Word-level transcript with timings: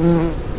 Mm-hmm. 0.00 0.49